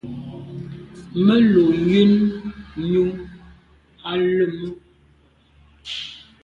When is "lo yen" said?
1.51-2.13